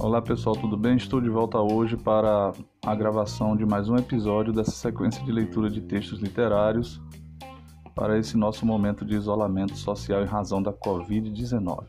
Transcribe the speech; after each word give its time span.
Olá 0.00 0.20
pessoal, 0.20 0.56
tudo 0.56 0.76
bem? 0.76 0.96
Estou 0.96 1.20
de 1.20 1.28
volta 1.28 1.60
hoje 1.60 1.96
para 1.96 2.52
a 2.84 2.94
gravação 2.94 3.56
de 3.56 3.64
mais 3.64 3.88
um 3.88 3.96
episódio 3.96 4.52
dessa 4.52 4.72
sequência 4.72 5.24
de 5.24 5.30
leitura 5.30 5.70
de 5.70 5.80
textos 5.80 6.20
literários 6.20 7.00
para 7.94 8.18
esse 8.18 8.36
nosso 8.36 8.66
momento 8.66 9.04
de 9.04 9.14
isolamento 9.14 9.76
social 9.76 10.22
em 10.22 10.26
razão 10.26 10.62
da 10.62 10.72
Covid-19. 10.72 11.86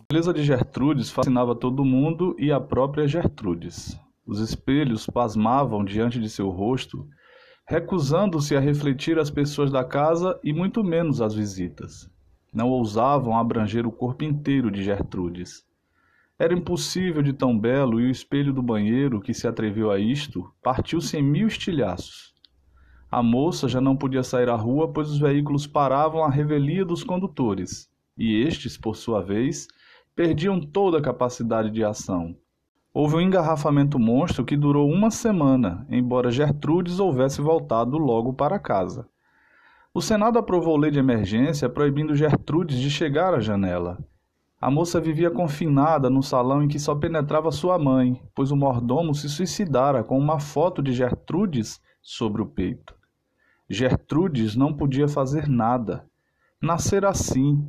A 0.00 0.12
beleza 0.12 0.32
de 0.32 0.44
Gertrudes 0.44 1.10
fascinava 1.10 1.54
todo 1.56 1.84
mundo 1.84 2.36
e 2.38 2.52
a 2.52 2.60
própria 2.60 3.08
Gertrudes. 3.08 3.98
Os 4.26 4.38
espelhos 4.38 5.06
pasmavam 5.06 5.84
diante 5.84 6.20
de 6.20 6.30
seu 6.30 6.48
rosto, 6.48 7.06
recusando-se 7.66 8.56
a 8.56 8.60
refletir 8.60 9.18
as 9.18 9.30
pessoas 9.30 9.70
da 9.70 9.84
casa 9.84 10.38
e 10.42 10.52
muito 10.52 10.84
menos 10.84 11.20
as 11.20 11.34
visitas 11.34 12.12
não 12.54 12.70
ousavam 12.70 13.36
abranger 13.36 13.84
o 13.84 13.90
corpo 13.90 14.22
inteiro 14.22 14.70
de 14.70 14.82
Gertrudes. 14.84 15.64
Era 16.38 16.54
impossível 16.54 17.20
de 17.20 17.32
tão 17.32 17.58
belo, 17.58 18.00
e 18.00 18.06
o 18.06 18.10
espelho 18.10 18.52
do 18.52 18.62
banheiro, 18.62 19.20
que 19.20 19.34
se 19.34 19.48
atreveu 19.48 19.90
a 19.90 19.98
isto, 19.98 20.48
partiu-se 20.62 21.16
em 21.16 21.22
mil 21.22 21.48
estilhaços. 21.48 22.32
A 23.10 23.22
moça 23.22 23.68
já 23.68 23.80
não 23.80 23.96
podia 23.96 24.22
sair 24.22 24.48
à 24.48 24.54
rua, 24.54 24.92
pois 24.92 25.10
os 25.10 25.18
veículos 25.18 25.66
paravam 25.66 26.22
à 26.24 26.30
revelia 26.30 26.84
dos 26.84 27.02
condutores, 27.02 27.88
e 28.16 28.40
estes, 28.42 28.76
por 28.76 28.96
sua 28.96 29.20
vez, 29.20 29.66
perdiam 30.14 30.60
toda 30.60 30.98
a 30.98 31.02
capacidade 31.02 31.70
de 31.70 31.84
ação. 31.84 32.36
Houve 32.96 33.16
um 33.16 33.20
engarrafamento 33.20 33.98
monstro 33.98 34.44
que 34.44 34.56
durou 34.56 34.88
uma 34.88 35.10
semana, 35.10 35.84
embora 35.90 36.30
Gertrudes 36.30 37.00
houvesse 37.00 37.42
voltado 37.42 37.98
logo 37.98 38.32
para 38.32 38.56
casa. 38.56 39.08
O 39.92 40.00
Senado 40.00 40.38
aprovou 40.38 40.76
lei 40.76 40.92
de 40.92 41.00
emergência 41.00 41.68
proibindo 41.68 42.14
Gertrudes 42.14 42.78
de 42.78 42.88
chegar 42.88 43.34
à 43.34 43.40
janela. 43.40 43.98
A 44.60 44.70
moça 44.70 45.00
vivia 45.00 45.28
confinada 45.28 46.08
no 46.08 46.22
salão 46.22 46.62
em 46.62 46.68
que 46.68 46.78
só 46.78 46.94
penetrava 46.94 47.50
sua 47.50 47.76
mãe, 47.80 48.22
pois 48.32 48.52
o 48.52 48.56
mordomo 48.56 49.12
se 49.12 49.28
suicidara 49.28 50.04
com 50.04 50.16
uma 50.16 50.38
foto 50.38 50.80
de 50.80 50.92
Gertrudes 50.92 51.80
sobre 52.00 52.42
o 52.42 52.46
peito. 52.46 52.94
Gertrudes 53.68 54.54
não 54.54 54.72
podia 54.72 55.08
fazer 55.08 55.48
nada. 55.48 56.06
Nascer 56.62 57.04
assim. 57.04 57.68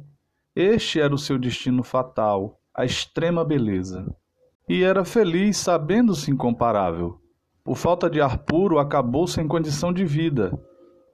Este 0.56 1.02
era 1.02 1.16
o 1.16 1.18
seu 1.18 1.40
destino 1.40 1.82
fatal, 1.82 2.62
a 2.72 2.86
extrema 2.86 3.44
beleza. 3.44 4.16
E 4.68 4.84
era 4.84 5.06
feliz 5.06 5.58
sabendo-se 5.58 6.32
incomparável. 6.32 7.20
Por 7.64 7.78
falta 7.78 8.10
de 8.10 8.20
ar 8.20 8.40
puro, 8.40 8.80
acabou 8.80 9.28
sem 9.28 9.48
condição 9.48 9.94
de 9.94 10.06
vida 10.06 10.52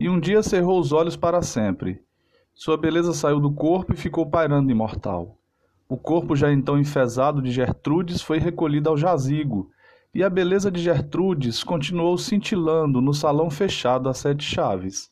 e 0.01 0.09
um 0.09 0.19
dia 0.19 0.41
cerrou 0.41 0.79
os 0.79 0.91
olhos 0.91 1.15
para 1.15 1.43
sempre. 1.43 2.01
Sua 2.55 2.75
beleza 2.75 3.13
saiu 3.13 3.39
do 3.39 3.51
corpo 3.51 3.93
e 3.93 3.95
ficou 3.95 4.25
pairando 4.25 4.71
imortal. 4.71 5.37
O 5.87 5.95
corpo 5.95 6.35
já 6.35 6.51
então 6.51 6.79
enfesado 6.79 7.39
de 7.39 7.51
Gertrudes 7.51 8.19
foi 8.19 8.39
recolhido 8.39 8.89
ao 8.89 8.97
jazigo, 8.97 9.69
e 10.11 10.23
a 10.23 10.29
beleza 10.29 10.71
de 10.71 10.81
Gertrudes 10.81 11.63
continuou 11.63 12.17
cintilando 12.17 12.99
no 12.99 13.13
salão 13.13 13.51
fechado 13.51 14.09
a 14.09 14.13
sete 14.15 14.43
chaves. 14.43 15.10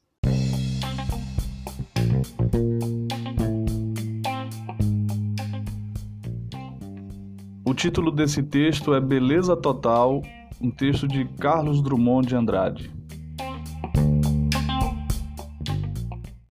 O 7.70 7.74
título 7.76 8.10
desse 8.10 8.42
texto 8.42 8.96
é 8.96 9.00
Beleza 9.00 9.56
Total, 9.56 10.24
um 10.60 10.72
texto 10.72 11.08
de 11.08 11.24
Carlos 11.40 11.84
Drummond 11.84 12.28
de 12.28 12.36
Andrade. 12.36 12.92